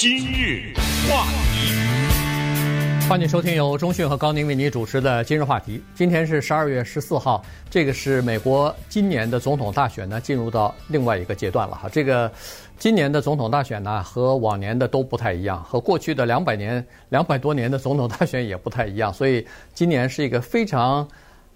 [0.00, 0.72] 今日
[1.10, 5.78] 话题，欢迎收听由中讯和高宁为你主持的今日话题。
[5.94, 11.86] 今天是十二月十四号，这个是美国今年的总统大选呢，进入到另外一个阶段了哈。
[11.86, 12.32] 这个
[12.78, 21.06] 今年的总统大选呢，和往年的都不太一样，和过去的两百年、两百多年的总统大选也不太一样，所以今年是一个非常。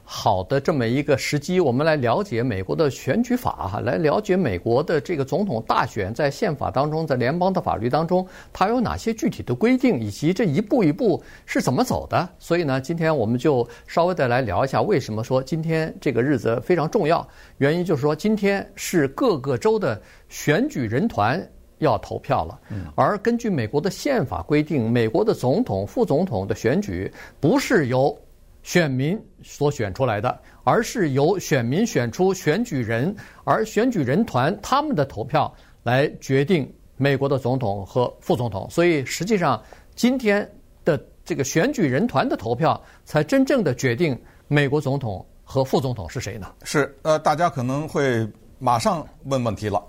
[0.07, 12.29] 好的，这么一个时机，我们来了解美国的选举法哈，来了解美国的这个总统大选在宪法当中，在联邦的法律当中，它有哪些具体的规定，以及这一步一步是怎么走的。
[12.39, 17.27] 所以呢，今天我们就稍微的来聊一下，为什么说今天这个日子非常重要？
[17.57, 21.43] 原因就是说，今天是各个州的选举人团
[21.79, 22.61] 要投票了，
[22.95, 27.11] 而根据美国的宪法规定，美国的总统、副总统的选举
[27.41, 28.17] 不是由
[28.65, 33.15] 选民所选出来的，而是由选民选出选举人，
[33.45, 38.67] 而选举人团他们的投票来决定美国的总统和副总统。
[38.71, 39.63] 所以实际上，
[39.95, 40.51] 今天
[40.83, 46.51] 的这个选举人团的投票，才真正的决定美国总统和副总统是谁呢？
[46.65, 48.27] 是，呃，大家可能会
[48.59, 49.81] 马上问问题了。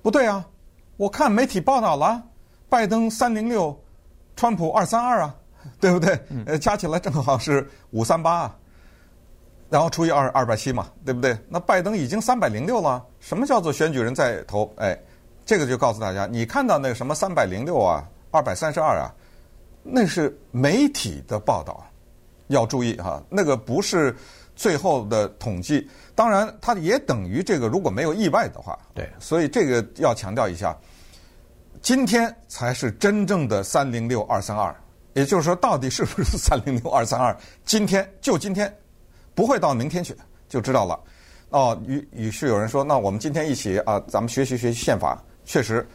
[0.00, 0.42] 不对啊，
[0.96, 2.22] 我看媒体报道了，
[2.70, 3.78] 拜登三零六，
[4.36, 5.36] 川普二三二啊。
[5.80, 6.18] 对不对？
[6.46, 8.56] 呃，加起来正好是五三八啊，
[9.70, 11.36] 然后除以二二百七嘛，对不对？
[11.48, 13.04] 那拜登已经三百零六了。
[13.20, 14.72] 什么叫做选举人在投？
[14.76, 14.98] 哎，
[15.46, 19.14] 这个就告诉大家，你看到那个什么三百零六啊，二百三十二啊，
[19.82, 21.84] 那是媒体的报道，
[22.48, 24.14] 要注意哈，那个不是
[24.54, 25.88] 最后的统计。
[26.14, 30.76] 当然，它也等于这个，如果没有意外的话，对，所以这个要强调一下，
[31.80, 34.74] 今天才是真正的三零六二三二。
[35.14, 37.36] 也就是说，到底是不是三零六二三二？
[37.64, 38.74] 今天就今天，
[39.34, 40.16] 不会到明天去
[40.48, 40.98] 就知道了。
[41.50, 45.22] 哦，于于是有人说，那我们今天一起啊，咱们学习学习宪法。
[45.44, 45.86] 确实，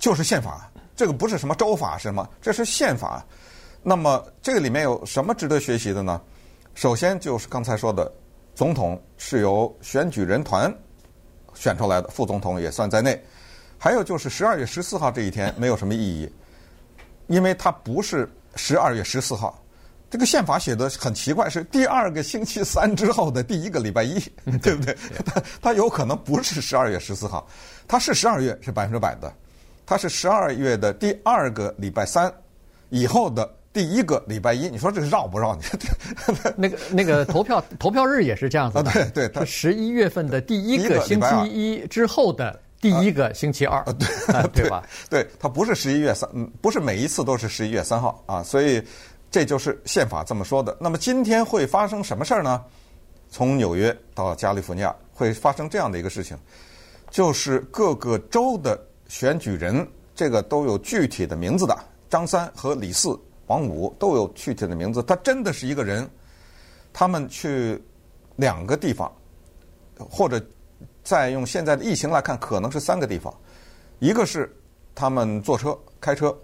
[0.00, 3.24] 就是宪法，这个不是什么州法是什么，这是宪法。
[3.84, 6.20] 那么这个里面有什么值得学习的呢？
[6.74, 8.12] 首先就是刚才说的，
[8.52, 10.74] 总统是由选举人团
[11.54, 13.22] 选出来的，副总统也算在内。
[13.78, 16.28] 还有就是十二月十四号这一天没有什么意义，
[17.28, 18.28] 因为它不是。
[18.56, 19.62] 十二月十四号，
[20.10, 24.18] 这个宪法写的很奇怪，是第二个星期三之后的第一个礼拜一，
[24.62, 24.96] 对不对？
[25.24, 27.46] 它它有可能不是十二月十四号，
[27.86, 29.32] 它是十二月是百分之百的，
[29.84, 32.32] 它是十二月的第二个礼拜三
[32.88, 34.68] 以后的第一个礼拜一。
[34.68, 35.54] 你说这个绕不绕？
[35.54, 35.62] 你
[36.56, 42.58] 那个那个投票投票日也是这样子的，对对，它十一月份的第一个星期一之后的。
[42.80, 44.84] 第一个星期二，对、 啊、对吧？
[45.08, 48.82] 对，它不是十一月三，嗯，不是每一次都是十一月三号啊，所以
[49.30, 50.76] 这就是宪法这么说的。
[50.78, 52.62] 那么今天会发生什么事儿呢？
[53.30, 56.36] 从纽约到加利福尼亚会发生这样的一个事情，
[57.10, 61.76] 就是各个州的选举人，这个都有具体的名字的，
[62.10, 66.08] 张三和李四、王五都有具体的名字，他真的是一个人，
[66.92, 67.82] 他们去
[68.36, 69.10] 两个地方，
[69.98, 70.38] 或者。
[71.06, 73.32] 再用现在的疫情来看，可能是三个地方，
[74.00, 74.52] 一个是
[74.92, 76.36] 他们坐车、开车、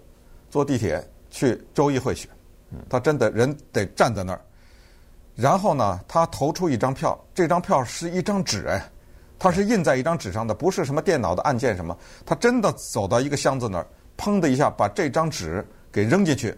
[0.49, 2.29] 坐地铁去州议会去，
[2.89, 4.39] 他真的人得站在那儿，
[5.35, 8.81] 然后呢，他投出一张票，这张票是一张纸哎，
[9.37, 13.85] 它是印在一张纸上的，不是什么电脑的按键什么，他真的走到一个箱子那儿，
[14.17, 16.57] 砰的一下把这张纸给扔进去，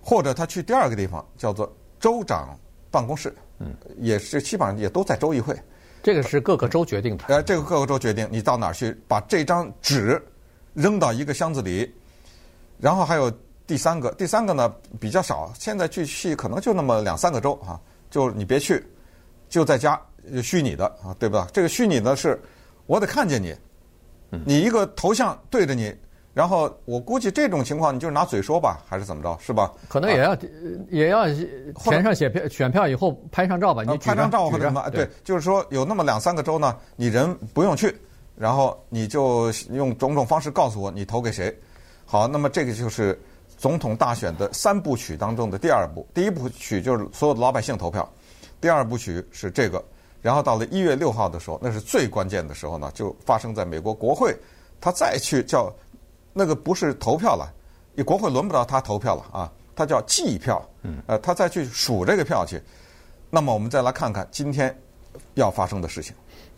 [0.00, 2.56] 或者他去第二个地方叫做州长
[2.88, 5.60] 办公室，嗯，也是基本上也都在州议会。
[6.02, 7.24] 这个是各个州决定的。
[7.28, 10.20] 呃，这个各个州决定，你到哪儿去把这张纸
[10.74, 11.92] 扔到一个箱子里，
[12.78, 13.30] 然后还有
[13.66, 18.84] 第三个，第三个呢比较少，现在去去可能就那么两三个州啊，就你别去，
[19.48, 20.00] 就在家
[20.42, 21.48] 虚拟的啊，对吧？
[21.52, 22.40] 这个虚拟的是，
[22.86, 23.54] 我得看见你，
[24.44, 25.94] 你一个头像对着你。
[26.40, 29.70] 然后我估计这种情况，你就是拿嘴说吧，还是怎么着，是吧？
[29.90, 30.38] 可能也要、啊、
[30.88, 31.26] 也要
[31.74, 33.82] 填上写票，选票以后拍上照吧。
[33.82, 34.88] 你拍张照或者什么？
[34.88, 37.94] 对，就是说有那么两三个州呢，你人不用去，
[38.36, 41.54] 然后你就用种种方式告诉我你投给谁。
[42.06, 43.20] 好，那么这个就是
[43.58, 46.08] 总统大选的三部曲当中的第二部。
[46.14, 48.10] 第一部曲就是所有的老百姓投票，
[48.62, 49.84] 第二部曲是这个。
[50.22, 54.34] 然后到了一月六号的时候，那是最关键的时候呢，就发生在美国国会，
[54.80, 55.70] 他再去叫。
[56.32, 57.52] 那个不是投票了，
[57.94, 60.62] 你国会轮不到他投票了啊，他叫计票，
[61.06, 62.60] 呃，他再去数这个票去。
[63.30, 64.76] 那么我们再来看看今天
[65.34, 66.14] 要发生的事情。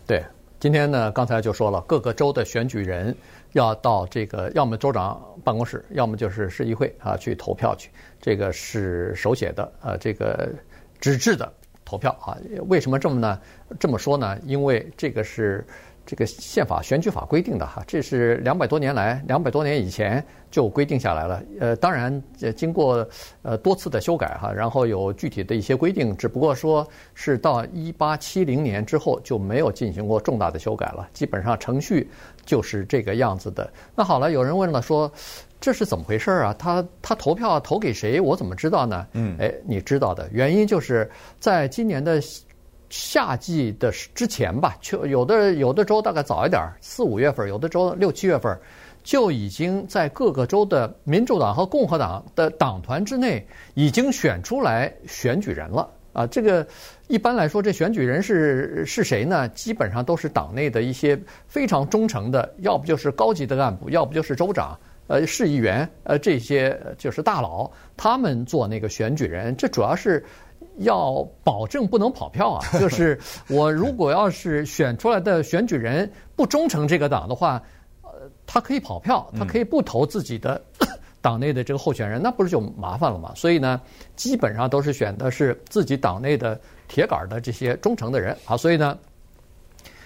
[0.07, 0.25] 对，
[0.59, 3.15] 今天呢，刚才就说了，各个州的选举人
[3.53, 7.91] 要到这个，要么州长办公室，要么就是市议会啊去投票去。
[8.21, 10.51] 这个是手写的，呃，这个
[11.01, 11.53] 纸质的
[11.85, 12.37] 投票啊。
[12.69, 13.41] 为什么这么呢？
[13.79, 14.39] 这么说呢？
[14.45, 15.67] 因为这个是
[16.05, 21.43] 这个宪法选举法规定的哈，这是两百多年来，两百多年以前就规定下来了。
[21.61, 23.09] 呃，当然，呃经过
[23.43, 32.11] 呃多次的修改哈，然后有具体的一些规定，只不过说是到一八七零年之后就没有进行过重大的修改了，基本上程序
[32.45, 33.73] 就是这个样子的。
[33.95, 35.11] 那好了，有人问了说，
[35.61, 36.55] 这是怎么回事啊？
[36.59, 38.21] 他他投票投给谁？
[38.21, 39.07] 我怎么知道呢？
[39.13, 41.09] 嗯，哎，你知道的原因就是
[41.39, 42.21] 在今年的。
[42.93, 48.55] 夏季的之前吧，就有的有的州大概早一点，四五月份；有的州六七月份，
[49.03, 53.43] 就已经在各个州的民主党和共和党的党团之内
[53.73, 56.27] 已经选出来选举人了啊。
[56.27, 56.67] 这个
[57.09, 59.49] 一般来说，这选举人是是谁呢？
[59.49, 69.57] 基本上都是党内的一些非常忠诚的，要不就是高级的干部，要不就是州长、呃市议员、呃这些就是大佬，他们做那个选举人。
[69.57, 70.23] 这主要是。
[70.79, 72.67] 要保证不能跑票啊！
[72.81, 77.63] 就是我如果要是选出来的选举人不忠诚这个党的话，
[78.03, 78.11] 呃，
[78.47, 80.61] 他可以跑票，他可以不投自己的
[81.21, 83.33] 党内的这个候选人，那不是就麻烦了吗？
[83.37, 83.81] 所以呢，
[84.17, 86.59] 基本上都是选的是自己党内的
[86.89, 88.57] 铁杆的这些忠诚的人啊。
[88.57, 88.99] 所以呢，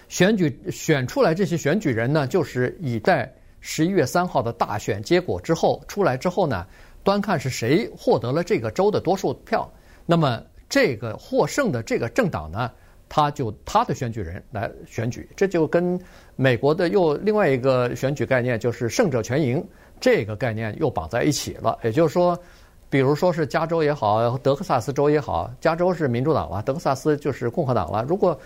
[0.08, 6.66] 选举选出来这些选举人呢，就是以在十一月三号的大选结果之后出来之后呢，
[7.04, 9.70] 端看是谁获得了这个州的多数票，
[10.04, 10.42] 那么。
[10.68, 12.70] 这个获胜的这个政党呢，
[13.08, 15.98] 他就他的选举人来选举，这就跟
[16.34, 19.64] 美国的又另外一个选举概念，就是胜者全赢
[20.00, 21.78] 这个概念又绑在一起了。
[21.84, 22.36] 也就是说，
[22.90, 28.04] 比如说是加州也好，德克萨斯州也好，加州是民主党了，德克萨斯就是共和党了。
[28.08, 28.36] 如果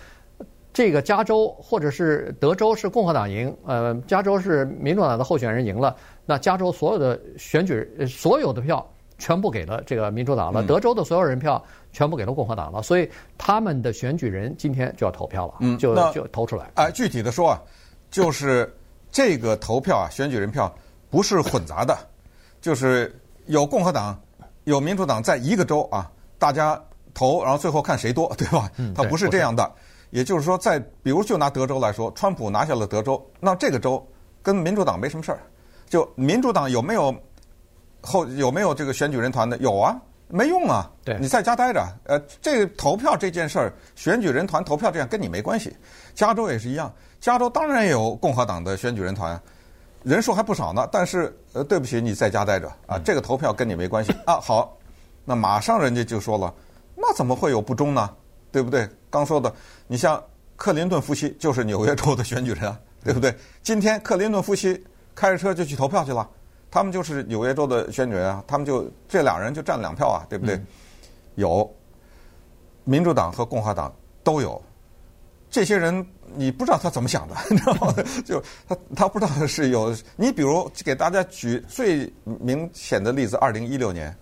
[0.71, 5.95] 这个加州或者是德州是共和党赢，呃，加州是民主党的候选人赢了，
[6.25, 8.87] 那加州所有的选举所有的票。
[9.17, 16.71] 全部给了这个民主党了，德州的所有人票全部给了共和党了，所以他们的选举人今天就要投票了，嗯，就就投出来。
[16.75, 17.61] 哎，具体的说啊，
[18.09, 18.73] 就是
[19.11, 20.73] 这个投票啊，选举人票
[21.09, 21.97] 不是混杂的，
[22.61, 23.13] 就是
[23.45, 24.19] 有共和党、
[24.63, 26.09] 有民主党在一个州啊，
[26.39, 26.81] 大家
[27.13, 28.71] 投，然后最后看谁多，对吧？
[28.77, 29.71] 嗯，他不是这样的。
[30.11, 34.05] 也就是说，在比如就拿德州来说，川普拿下了德州，那这个州
[34.41, 35.39] 跟民主党没什么事儿，
[35.87, 37.15] 就民主党有没有？
[38.03, 39.55] 后有没有这个选举人团的？
[39.59, 39.95] 有啊，
[40.31, 40.89] 没用啊。
[41.03, 41.85] 对，你在家待着。
[42.05, 45.75] 呃，这个投票这件事儿，选举人团投票这样跟你没关系。
[46.15, 49.39] 加州也是一样，加州当然也有共和党的选举人团，
[50.03, 50.87] 人数还不少呢。
[50.91, 54.39] 但是呃，对不起，你在家待着啊，这个投票跟你没关系啊。
[54.39, 54.77] 好，
[55.25, 56.53] 那马上人家就说了，
[56.95, 58.09] 那怎么会有不忠呢？
[58.51, 58.87] 对不对？
[59.09, 59.53] 刚说的，
[59.87, 60.21] 你像
[60.55, 63.33] 克林顿夫妻就是纽约州的选举人啊，对不对？
[63.63, 64.81] 今天克林顿夫妻
[65.15, 66.29] 开着车就去投票去了。
[66.71, 70.55] 他们就是纽约州的选举人啊，他们就这两人就占两票啊，对不对？
[70.55, 70.67] 嗯、
[71.35, 71.75] 有
[72.85, 74.59] 民主党和共和党都有
[75.49, 76.03] 这些人，
[76.33, 77.93] 你不知道他怎么想的， 你知道吗？
[78.25, 84.15] 就他他不知道是有你，比如给大家举最明显的例子，二零一六年，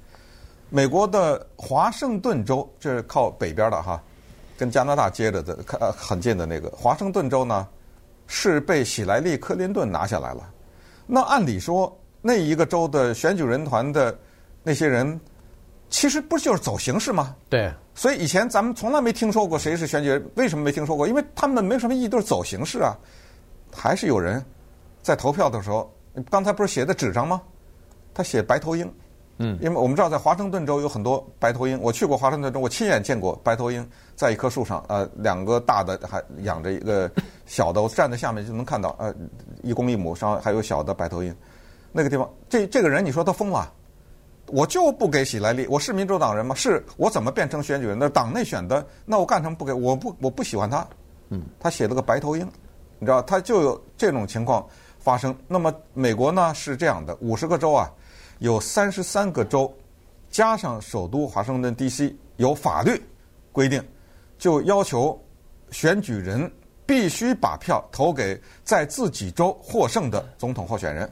[0.72, 4.02] 美国的华盛顿州，这是靠北边的哈，
[4.58, 7.68] 跟加拿大接着的，呃很近的那个华盛顿州呢，
[8.26, 10.52] 是被喜来利·克林顿拿下来了。
[11.06, 11.96] 那按理说。
[12.22, 14.18] 那一个州的选举人团的
[14.64, 15.20] 那些人，
[15.90, 17.36] 其实不就是走形式吗？
[17.50, 17.72] 对。
[17.96, 21.08] 所以以前咱们从来没听说过谁是选举人，为什么没听说过？
[21.08, 22.98] 因为他们没什么意义，都是走形式啊。
[23.74, 24.44] 还是有人
[25.02, 25.94] 在投票的时候，
[26.30, 27.42] 刚才不是写在纸上吗？
[28.14, 28.92] 他写白头鹰。
[29.38, 29.58] 嗯。
[29.62, 33.86] 因为我们知道在华盛顿州有很多白头鹰，我去过华盛顿州，我亲眼见过白头鹰
[34.16, 37.10] 在一棵树上，呃，两个大的还养着一个
[37.46, 39.14] 小的，我站在下面就能看到，呃，
[39.64, 41.36] 一公一母，上还有小的白头鹰。
[41.92, 43.72] 那个地方，这这个人你说他疯了？
[44.48, 46.56] 我就不给喜来利，我是民主党人吗？
[46.56, 47.98] 是我怎么变成选举人？
[48.00, 49.72] 那党内选的，那我干什么不给？
[49.72, 50.88] 我不我不喜欢他。
[51.30, 52.44] 嗯，他写了个白头鹰，
[52.98, 54.68] 你知道，他就有这种情况
[54.98, 55.36] 发生。
[55.48, 57.92] 那么美国呢是这样的，五十个州啊，
[58.40, 59.72] 有三十三个州
[60.32, 62.16] 加上首都华盛顿 D.C.
[62.38, 63.00] 有法律
[63.52, 63.84] 规定，
[64.40, 65.20] 就要求
[65.70, 66.52] 选举人
[66.88, 71.08] 必须把票投给在自己州获胜的总统候选人。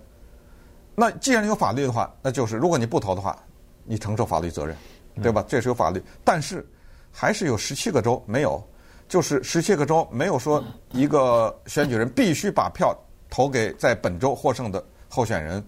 [1.00, 3.38] 那既然有法律的话，那就是如果你不投的话，
[3.84, 4.76] 你承受法律责任，
[5.22, 5.46] 对吧？
[5.48, 6.68] 这是有法律，但是
[7.12, 8.68] 还是有十七个州没有，
[9.08, 10.64] 就是十七个州没有说
[10.94, 12.98] 一个选举人必须把票
[13.30, 15.64] 投给在本州获胜的候选人，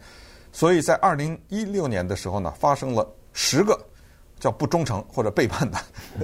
[0.52, 3.80] 所以在二零一六年的时候呢，发生了十个
[4.40, 5.78] 叫不忠诚或者背叛的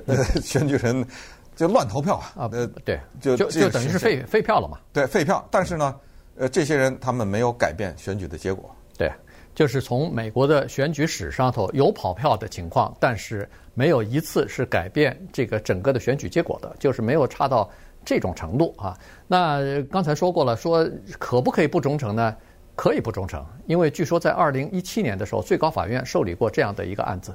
[0.08, 1.08] 呃 选举人
[1.56, 5.96] 就乱投票啊，啊，呃，对，就就就等于是废废票了嘛，对，废票，但是呢，
[6.38, 8.75] 呃，这些人他们没有改变选举的结果。
[8.98, 9.12] 对，
[9.54, 17.70] 就是从美国的选举史上头有跑票的情况，但是没有一次是改变这个整个的选举结果的，就是没有差到
[18.04, 18.98] 这种程度啊。
[19.28, 22.36] 那刚才说过了，说可不可以不忠诚呢？
[22.76, 27.34] 可以不忠诚，因为据说在二零一七年的时候，最高法院受理过这样的一个案子，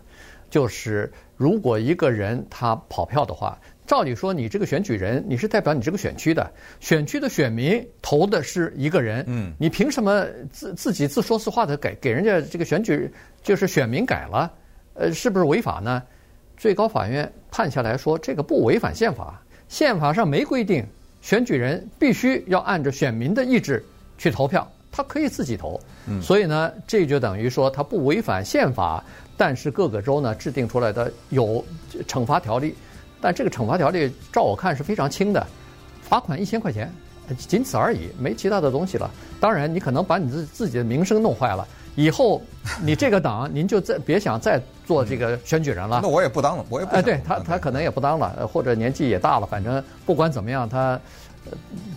[0.51, 3.59] 就是如果一个人他跑票的话，
[3.91, 13.11] 照理说你这个选举人，你是代表你这个选区的，选区的选民投的是一个人，嗯，你凭什么自自己自说自话的给给人家这个选举
[13.43, 14.49] 就是选民改了，
[14.95, 16.05] 呃，是不是违法呢？
[16.57, 20.87] 最高法院判下来说，这个不违反宪法，宪法上没规定
[21.21, 23.85] 选举人必须要按照选民的意志
[24.17, 24.71] 去投票。
[24.93, 25.81] 他可以自己投，
[26.23, 29.03] 所以呢，这就等于说他不违反宪法，
[29.37, 31.65] 但是各个州呢制定出来的有
[32.07, 32.73] 惩罚条例，
[33.21, 35.47] 但这个惩罚条例照我看是非常轻的，
[36.03, 36.93] 罚款一千块钱，
[37.37, 39.11] 仅此而已，没其他的东西了。
[39.39, 42.43] 当然，你可能把你自自己的名声弄坏了，以后
[42.83, 46.01] 你这个党您就再别想再做这个选举人了。
[46.03, 46.97] 那我也不当了，我也不。
[46.97, 50.99] 哎，对他，他可能也不当了，或者年纪也大了，反正不管怎么样，他。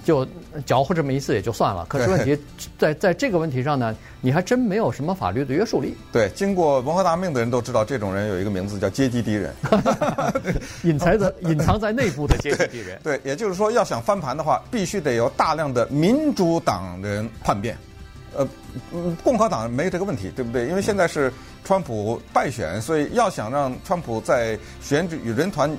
[0.04, 0.26] 就
[0.66, 2.38] 搅和这么一次也就算了，可是问题
[2.78, 5.96] 在在这个问题上呢，你还真没有什么法律的约束力。
[6.12, 9.54] 对，经过文化大革命的人都知道，这种人有一个名字叫阶级敌人，
[10.84, 13.00] 隐藏在隐藏在内部的阶级敌人。
[13.04, 17.78] 对，也就是说，要想翻盘的话，必须得有大量的民主党人叛变。
[18.36, 18.48] 呃，
[19.24, 20.68] 共和党没这个问题，对不对？
[20.68, 21.32] 因为现在是
[21.64, 25.70] 川普败选，所以要想让川普在选举人团。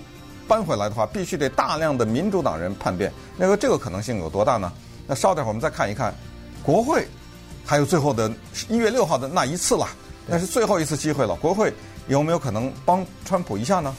[0.46, 3.12] 搬回来的话，必须得大量的民主党人叛变。
[3.36, 4.72] 那个这个可能性有多大呢？
[5.06, 6.14] 那稍等会儿我们再看一看，
[6.62, 7.06] 国会
[7.64, 8.32] 还有最后的
[8.68, 9.86] 一月六号的那一次了，
[10.26, 11.34] 那是最后一次机会了。
[11.36, 11.72] 国会
[12.08, 13.94] 有没有可能帮川普一下呢？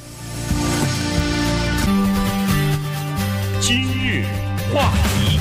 [3.62, 4.26] 今日
[4.74, 5.35] 话题，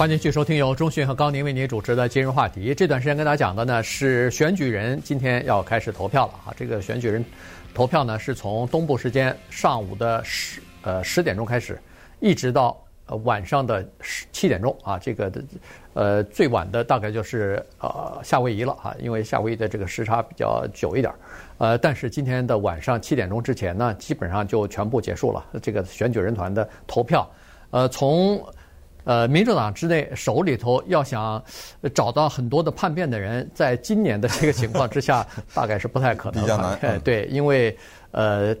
[0.00, 2.74] 欢迎继续收听由中讯和高宁为您主持的今日话题。
[2.74, 7.22] 这段时间跟大家讲的呢是选举人今天要开始投票了啊，这个选举人。
[7.74, 11.78] 投票呢是从东部时间上午的十呃十点钟开始，
[12.18, 15.30] 一直到呃晚上的十七点钟啊，这个
[15.92, 21.12] 呃最晚的大概就是呃夏威夷了啊，因为夏威夷的这个时差比较久一点，
[21.58, 27.30] 呃，但是今天的晚上七点钟之前呢，基本上就全部结束了这个选举人团的投票，
[27.68, 28.42] 呃，从。
[29.04, 31.42] 呃，民主党之内手里头要想
[31.94, 36.40] 找到很多的叛变的人，在今年的这个情况之下，大概是不太可能。
[36.42, 36.78] 比较难。
[36.82, 37.76] 嗯、对，因为
[38.12, 38.54] 呃，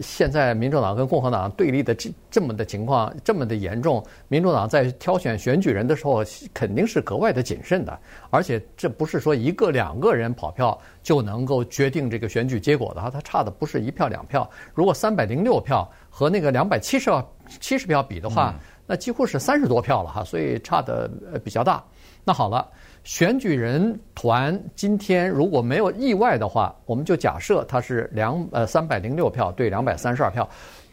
[0.00, 7.98] 现在民主党跟共和党对立的这这么的情况这么的严重，民主党在挑选选举人的时候肯定是格外的谨慎的，
[8.30, 18.54] 而且这不是说一个两个人跑票就能够决定这个选举结果的哈，他差的不是一票两票，如果三百零六票和那个两百七十票七十票比的话。
[18.86, 21.10] 那几乎是三十多票了哈，所以差的
[21.44, 21.84] 比较大。
[22.24, 22.68] 那好了，
[23.04, 30.48] 选举人团今天如果没有意外的话，我们就假设他是两呃三百零六票对两百三十二票，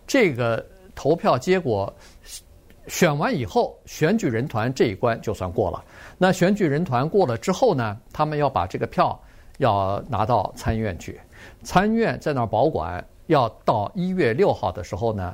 [0.06, 1.92] 这个投票结果
[2.88, 5.84] 选完以后，选举人团这一关就算过了。
[6.18, 9.20] 那选举人团过了之后呢，他们要把这个票
[9.58, 11.20] 要拿到参议院去，
[11.64, 15.34] 参议院在那儿保管，要到一月六号的时候呢，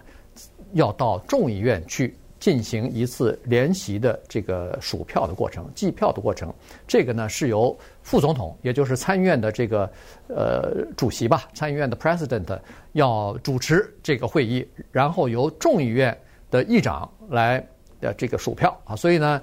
[0.74, 2.16] 要到众议院去。
[2.40, 6.54] 进行一次联席的这个数票的过程、计票的过程，
[6.88, 9.92] 这个呢是由副总统，也就是参议院的这个
[10.28, 12.58] 呃主席吧，参议院的 president
[12.94, 16.18] 要主持这个会议，然后由众议院
[16.50, 17.62] 的议长来
[18.00, 18.96] 的这个数票啊。
[18.96, 19.42] 所以呢，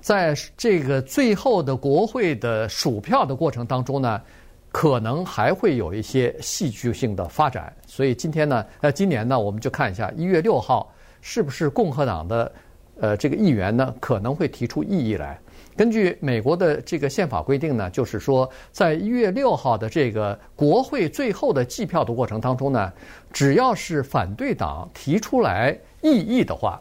[0.00, 4.22] 在这个最后的国会的数票的过程当中呢，
[4.70, 7.74] 可能还会有一些戏剧性的发展。
[7.84, 10.88] 所以今天呢，呃，今年呢，我们就看一下一月六号。
[11.20, 12.52] 是不是共和党的
[13.00, 15.38] 呃这个议员呢，可能会提出异议来？
[15.76, 22.92] 根据美国的这个宪法规定呢，就是说，在一月六号的这个国会最后的计票的过程当中呢，
[23.32, 26.80] 只要是反对党提出来异议的话，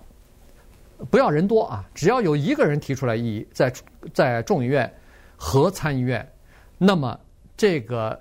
[1.12, 3.72] 不要人多啊，只要有一个人提出来异议，在
[4.15, 4.91] 在众议院
[5.36, 6.27] 和参议院，
[6.79, 7.20] 那么
[7.56, 8.20] 这个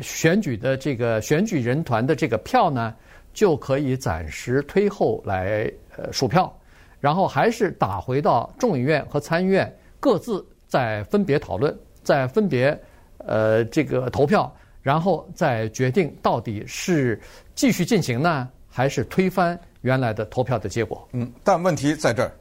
[0.00, 2.92] 选举的这个选举人团的这个票呢，
[3.32, 6.52] 就可以暂时推后来呃数票，
[7.00, 12.78] 然后还是打回到众议院和参议院各自再分别讨论，再分别
[13.18, 17.20] 呃这个投票，然后再决定到底是
[17.54, 21.08] 继续进行呢，还是推翻原来的投票的结果。
[21.12, 22.32] 嗯，但问题在这儿，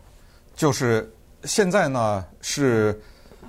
[0.56, 1.12] 就是
[1.44, 3.00] 现在呢是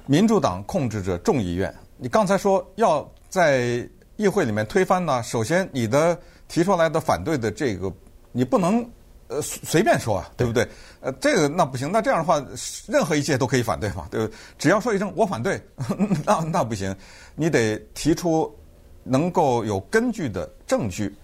[0.07, 3.89] 民主党控制着众议院，你刚才说要在
[4.23, 6.19] 议会里面推翻呢，首先你的。
[6.49, 7.91] 提出来的反对的这个，
[8.31, 8.87] 你不能
[9.29, 10.69] 呃随便说啊，对不对？
[11.01, 11.91] 呃，这个那不行。
[11.91, 12.45] 那这样的话，
[12.87, 14.37] 任何一届都可以反对嘛，对不对？
[14.59, 15.59] 只要说一声我反对，
[16.27, 16.95] 那那不行。
[17.37, 18.55] 你得提出
[19.03, 21.17] 能够有根据的证据。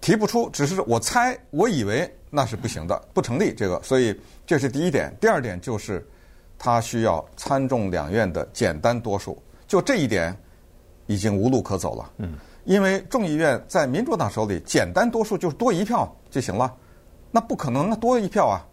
[0.00, 5.12] 提不出，只是我猜，我以为那是不行的，不成立这个，所以这是第一点。
[5.20, 6.06] 第二点就是，
[6.56, 10.36] 他需要参众两院的简单多数，就这一点
[11.06, 12.10] 已经无路可走了。
[12.18, 16.74] 嗯，因为众议院在民主党手里，简单多数就是多一票就行了，
[17.30, 18.66] 那不可能，那多一票啊，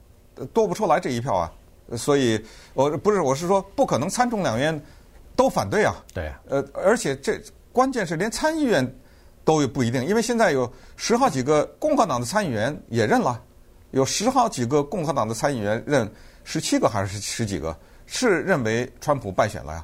[0.53, 1.51] 多不出来这一票啊，
[1.95, 2.43] 所以
[2.73, 4.81] 我不是，我是说不可能参众两院
[5.35, 5.95] 都反对啊。
[6.13, 7.39] 对，呃，而且这
[7.71, 8.95] 关键是连参议院。
[9.45, 13.41] 都不一定，因为现在有十好几个共和党的参议员也认了，
[13.89, 16.07] 有十好几个共和党的参议员认
[16.43, 19.83] 十七个还是十几个是认为川普败选了呀？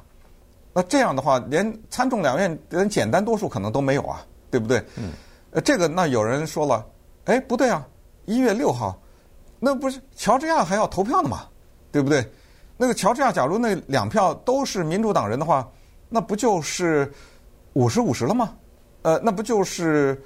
[0.76, 4.78] 那这样的话，连参众两院连简单多数可能都没有啊，对不对？
[4.96, 5.10] 嗯。
[5.52, 6.84] 呃，这个那有人说了，
[7.24, 7.88] 哎，不对啊，
[8.26, 9.00] 一月六号，
[9.58, 11.44] 那不是乔治亚还要投票呢嘛，
[11.90, 12.30] 对不对？
[12.76, 15.66] 那个乔治亚假如那两票都是民主党人的话，
[16.10, 17.10] 那不就是
[17.72, 18.54] 五十五十了吗？
[19.00, 20.22] 呃，那不就是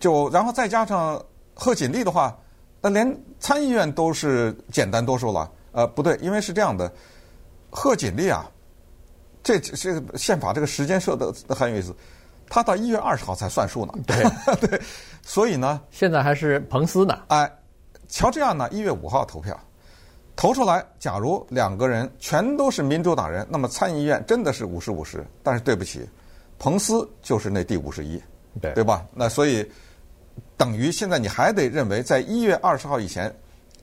[0.00, 2.36] 就然后再加上贺锦丽的话，
[2.80, 5.48] 那连参议院都是简单多数了。
[5.70, 6.92] 呃，不对，因为是这样的，
[7.70, 8.50] 贺锦丽啊，
[9.44, 11.94] 这这个宪法这个时间设的很有意思，
[12.48, 13.92] 他到一月二十号才算数呢。
[14.06, 14.24] 对
[14.66, 14.80] 对，
[15.22, 17.22] 所以呢，现在还是彭斯呢。
[17.28, 17.48] 哎，
[18.08, 19.56] 乔治亚呢，一月五号投票，
[20.34, 25.24] 投出来，假如两个人全都是民主党人，那么参议院真的是五十五十。
[25.42, 26.08] 但是对不起。
[26.56, 28.22] 彭斯就是那第五十一，
[28.62, 29.04] 对对吧？
[29.12, 29.68] 那所以
[30.56, 33.34] 等于现在你还得认为，在一月二十号以前，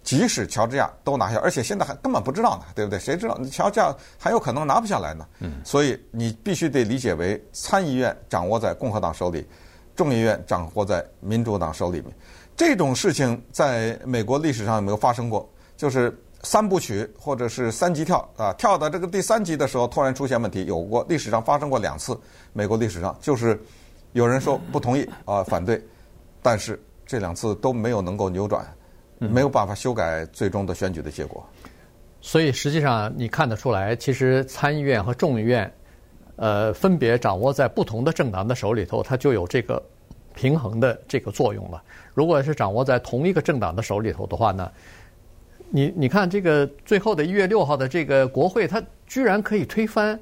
[0.04, 3.00] 即使乔治亚都拿下，而且现在还根本不知道呢，对不对？
[3.00, 5.26] 谁知道乔治亚还有可能拿不下来呢？
[5.40, 9.48] 嗯，所以你必须得理解为参议院掌握在共和党手里，
[9.96, 12.12] 众议院掌握在民主党手里面。
[12.56, 15.50] 这种事情在美国历史上有没有发生过？
[15.78, 16.16] 就是。
[16.44, 22.20] 三部曲或者是三级跳啊，跳到这个第三级的时候突然出现问题，有过历史上发生过两次。
[22.52, 23.62] 美国历史上就是
[24.14, 25.80] 有人说不同意啊，反对，
[26.42, 28.66] 但是这两次都没有能够扭转，
[29.30, 31.46] 没有办法修改最终的选举的结果。
[32.22, 35.72] 所以实际上你看得出来，其实参议院和众议院，
[36.36, 39.82] 呃，分别掌握在不同的政党的手里头，它就有这个
[40.34, 41.82] 平衡的这个作用了。
[42.14, 44.72] 如果是掌握在同一个政党的手里头的话呢？
[45.74, 50.20] 你你看这个最后的一月六号的这个国会，它居然可以推翻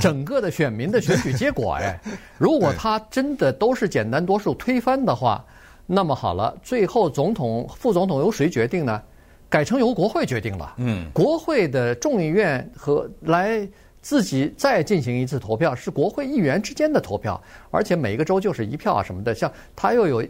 [0.00, 1.98] 整个的选民的选举结果哎！
[2.38, 5.44] 如果它真的都是简单多数推翻的话，
[5.90, 9.02] 那么好了，最后总统、副总统由谁决定呢？
[9.48, 10.74] 改成由国会决定了。
[10.76, 13.66] 嗯，国会的众议院和来
[14.02, 20.22] 自己再进行一次投票，是国会议员之间的投票，而且每个州就是一票啊什么的，像他又有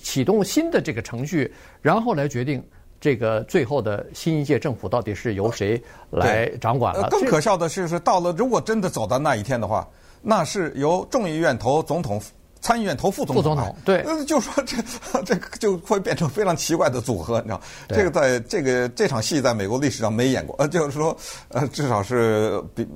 [0.00, 2.62] 启动新的这个程序，然后来决定。
[3.00, 7.08] 这个最后的新一届政府到底是由谁来掌管了？
[7.10, 9.84] 更可笑的是，是到了如果真的走到那一天的话，
[10.22, 12.22] 那是由众议院投总统，
[12.62, 13.42] 参议院投副总统。
[13.42, 14.76] 副总统对，就说 这
[15.24, 17.60] 这个就会变成非常奇怪的组合，你知道？
[17.88, 21.14] 这个在这个这场戏在美国历史上没演过，呃，就是说，
[21.48, 22.86] 呃，至少是比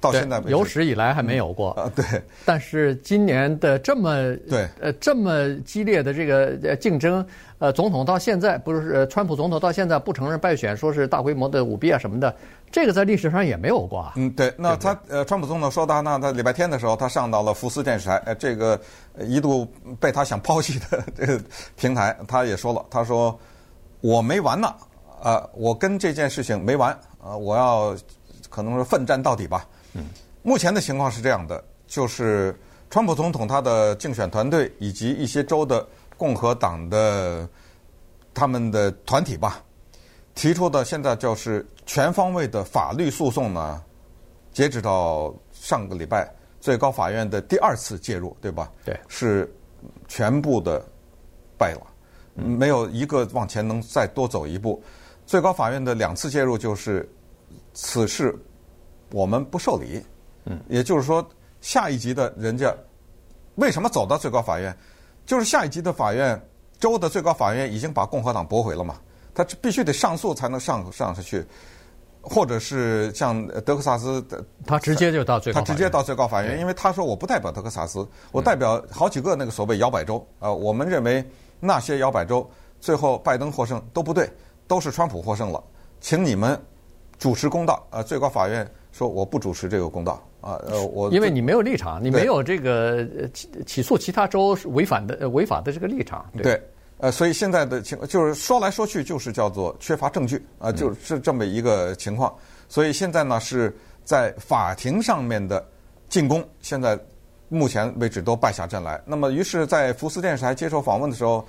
[0.00, 1.70] 到现在有史以来还没有过。
[1.72, 2.04] 啊，对。
[2.44, 7.24] 但是今年的这么对呃这么激烈的这个竞争。
[7.58, 12.34] 呃，总统到现在不是呃，川普总统到现在不承认败选，说是大规模的舞弊啊什么的，
[12.70, 14.12] 这个在历史上也没有过啊。
[14.16, 18.78] 嗯，对，那他呃，川普总统说他那他礼拜天的时候，他上到了福斯电视台，呃，这个
[19.20, 19.66] 一度
[19.98, 21.40] 被他想抛弃的这个
[21.76, 23.38] 平台，他也说了，他说
[24.02, 24.68] 我没完呢，
[25.22, 27.96] 啊、呃，我跟这件事情没完，啊、呃，我要
[28.54, 29.66] 可能是奋战到底吧。
[29.94, 30.04] 嗯，
[30.42, 32.54] 目前的情况是这样的，就是
[32.88, 35.84] 川普总统他的竞选团队以及一些州的。
[36.16, 37.46] 共和党的
[38.32, 39.60] 他们的团体吧，
[40.32, 43.82] 提出的现在就是全方位的法律诉讼呢，
[44.52, 48.70] 截止到上个礼拜，最高法院的第二次介入，对吧？
[48.84, 49.52] 对，是
[50.06, 50.80] 全部的
[51.58, 51.80] 败了，
[52.36, 54.80] 没有一个往前能再多走一步。
[55.26, 57.12] 最高法院的两次介入就是
[57.74, 58.34] 此事
[59.10, 60.02] 我们不受理，
[60.46, 61.26] 嗯，也就是说
[61.60, 62.74] 下一级的人家
[63.56, 64.74] 为什么走到最高法院？
[65.26, 66.40] 就是下一级的法院，
[66.78, 68.96] 州的最高法院已经把共和党驳回了嘛，
[69.34, 71.44] 他必须得上诉才能上上去，
[72.20, 81.24] 或者是像德克萨斯的，他直接就到最高，他直接到最高法院，因为他说我不代表德克萨斯，我代表好几个那个所谓摇摆州，呃，我们认为
[81.60, 82.48] 那些摇摆州
[82.80, 84.30] 最后拜登获胜都不对，
[84.66, 85.62] 都是川普获胜了，
[86.00, 86.60] 请你们
[87.18, 90.22] 主持公道，呃，最高法院说我不主持这个公道。
[90.40, 96.26] 啊，呃，我因为你没有立场，你没有这个起起诉其他州违反的违法的这个立场。
[96.34, 96.62] 对，对，
[96.98, 102.34] 呃，所以现在的情况就是说来说去就是叫做缺乏证据啊，就是这么一个情况。
[102.68, 103.74] 所以现在呢是
[104.04, 105.66] 在法庭上面的
[106.10, 106.98] 进攻，现在
[107.48, 109.00] 目前为止都败下阵来。
[109.06, 111.42] 那么，于是，在福斯电视台接受访问的时候，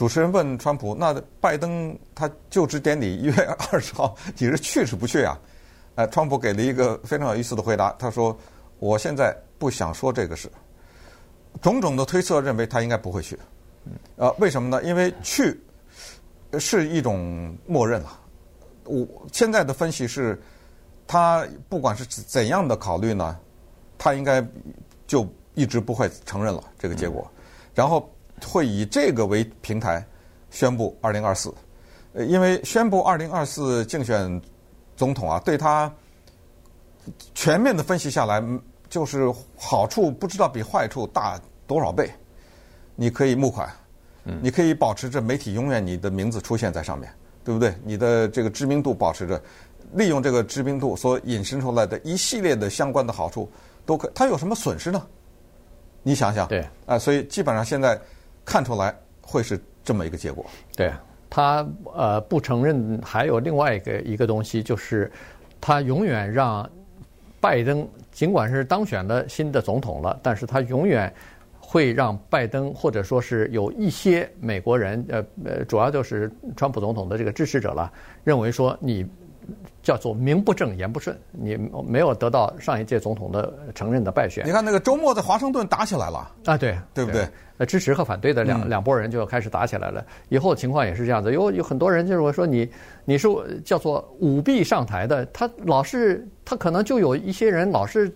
[0.00, 3.34] 主持人问川普：“那拜登他就职典礼一月
[3.70, 5.38] 二十号，你是去是不去啊？”
[5.94, 8.34] 呃，川普给了一个非常有意思的回答，他说
[8.80, 10.50] ：“我现在不想说这个事。”
[11.60, 13.38] 种种的推测认为他应该不会去。
[14.16, 14.82] 呃，为什么呢？
[14.84, 15.60] 因为去
[16.58, 18.18] 是一种默认了。
[18.84, 20.40] 我现在的分析是，
[21.06, 23.38] 他不管是怎样的考虑呢，
[23.98, 24.42] 他应该
[25.06, 27.30] 就一直不会承认了这个结果，
[27.74, 28.10] 然后
[28.46, 30.04] 会以这个为平台
[30.50, 31.52] 宣布二零二四。
[32.12, 34.40] 呃，因为宣布二零二四竞选
[34.96, 35.92] 总统啊，对他
[37.34, 38.42] 全面的分析下来，
[38.88, 42.10] 就是好处不知道比坏处大多少倍。
[42.96, 43.68] 你可以募款，
[44.42, 47.10] 你可以保持着媒体永远你的名字出现在上面。
[47.42, 47.74] 对不对？
[47.82, 49.42] 你的这个知名度保持着，
[49.94, 53.50] 利用这个知名度所引申出来的一系列的相关的好处，
[53.86, 54.06] 都可。
[54.14, 55.04] 他有什么损失呢？
[56.02, 56.46] 你想想。
[56.48, 56.68] 对。
[56.84, 57.98] 啊，所以基本上现在
[58.50, 60.44] 看出来会是这么一个结果。
[60.76, 60.92] 对。
[61.30, 65.10] 他呃不承认，还有另外一个一个东西，就是
[65.60, 66.68] 他永远让
[67.40, 71.12] 拜登，尽管是当选了新的总统了，但是他永远。
[71.62, 77.92] 会让拜登或者说是有一些美国人，呃呃，主要就是川普总统的这个支持者了，
[78.24, 79.06] 认为说你
[79.82, 84.46] 叫做名不正言不顺，你没有得到上一届总统的承认的败选。
[84.46, 87.28] 你看那个周末在华盛顿打起来了啊，对对不对？
[87.58, 90.04] 呃，支持和反对的两两拨人就要开始打起来了。
[90.28, 92.68] 以后情况也是这样子，有有很多人就是我说你
[93.04, 93.28] 你是
[93.64, 98.10] 叫做舞弊上台的，他老是他可能就有一些人老是。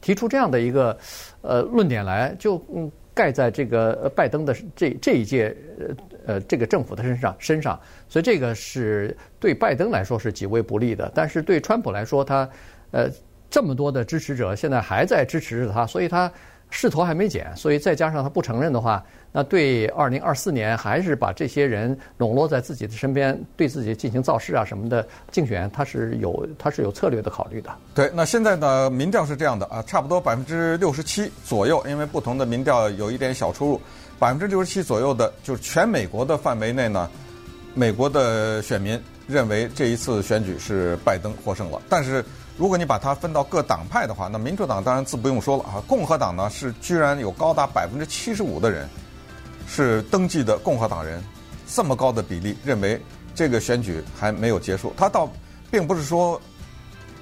[0.00, 0.96] 提出这样的一个
[1.42, 5.86] 呃论点来，就嗯盖在这个拜登的这这一届呃
[6.28, 7.76] 呃这个政府的身上身上，
[8.08, 11.10] 所以这个是对拜登来说是极为不利的。
[11.12, 12.48] 但是对川普来说，他
[12.92, 13.10] 呃
[13.50, 16.30] 这么多的支持者现在还在支持着他，所以他。
[16.70, 27.70] 势头还没减，所以再加上他不承认的话，那对二零二四年还是把这些人笼络在自己的身边，对自己进行造势啊什么的竞选，他是有他是有策略的考虑的。
[27.94, 33.80] 对，那现在呢，民调是这样的啊，差不多百分之六十七左右，因为不同的民调有一点小出入，
[34.18, 37.08] 百分之六十七左右的，就是全美国的范围内呢，
[37.74, 42.24] 美国的选民认为这一次选举是拜登获胜了，但是。
[42.58, 45.78] 如果你把它分到各党派的话，那民主党当然自不用说了啊。
[45.86, 48.88] 共和党呢是居然有高达百分之七十五的人
[49.68, 51.22] 是登记的共和党人，
[51.68, 53.00] 这么高的比例认为
[53.34, 54.92] 这个选举还没有结束。
[54.96, 55.30] 他倒
[55.70, 56.40] 并不是说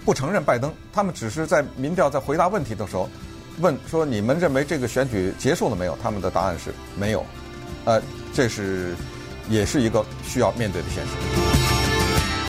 [0.05, 3.09] 不承认拜登，他们只是在民调在回答问题的时候
[3.59, 5.99] 问说，你们认为这个选举结束了没有？
[6.03, 7.27] 他们的答案是没有。
[7.85, 8.01] 呃，
[8.33, 8.95] 这是
[9.49, 11.56] 也是一个需要面对的现实。